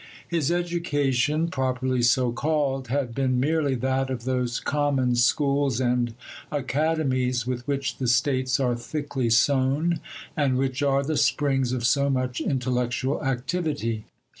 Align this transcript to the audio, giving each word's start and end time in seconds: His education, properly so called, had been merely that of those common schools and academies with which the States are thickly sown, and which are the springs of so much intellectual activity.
His 0.27 0.51
education, 0.51 1.49
properly 1.49 2.01
so 2.01 2.31
called, 2.31 2.87
had 2.87 3.13
been 3.13 3.39
merely 3.39 3.75
that 3.75 4.09
of 4.09 4.23
those 4.23 4.59
common 4.59 5.13
schools 5.13 5.79
and 5.79 6.15
academies 6.51 7.45
with 7.45 7.67
which 7.67 7.97
the 7.97 8.07
States 8.07 8.59
are 8.59 8.73
thickly 8.75 9.29
sown, 9.29 9.99
and 10.35 10.57
which 10.57 10.81
are 10.81 11.03
the 11.03 11.17
springs 11.17 11.71
of 11.71 11.85
so 11.85 12.09
much 12.09 12.41
intellectual 12.41 13.23
activity. 13.23 14.05